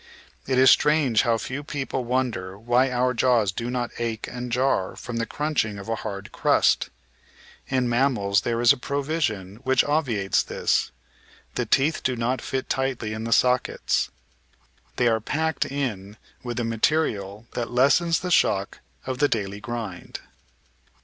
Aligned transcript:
It 0.47 0.57
is 0.57 0.71
strange 0.71 1.21
how 1.21 1.37
few 1.37 1.63
people 1.63 2.03
wonder 2.03 2.57
why 2.57 2.89
our 2.89 3.13
jaws 3.13 3.51
do 3.51 3.69
not 3.69 3.91
ache 3.99 4.27
and 4.27 4.51
jar 4.51 4.95
from 4.95 5.17
the 5.17 5.27
crunching 5.27 5.77
of 5.77 5.87
a 5.87 5.97
hard 5.97 6.31
crust. 6.31 6.89
In 7.67 7.87
mammals 7.87 8.41
there 8.41 8.59
is 8.61 8.73
a 8.73 8.77
822 8.77 8.97
The 8.97 9.13
Outline 9.13 9.45
of 9.45 9.45
Science 9.45 9.59
provision 9.61 9.63
which 9.63 9.83
obviates 9.93 10.41
this: 10.41 10.91
the 11.53 11.65
teeth 11.67 12.01
do 12.01 12.15
not 12.15 12.41
fit 12.41 12.67
tightly 12.67 13.13
in 13.13 13.25
the 13.25 13.31
sockets. 13.31 14.09
They 14.95 15.07
are 15.07 15.21
"packed" 15.21 15.65
in 15.67 16.17
with 16.41 16.59
a 16.59 16.63
material 16.63 17.45
that 17.53 17.69
lessens 17.69 18.21
the 18.21 18.31
shock 18.31 18.79
of 19.05 19.19
the 19.19 19.27
daily 19.27 19.59
grind. 19.59 20.19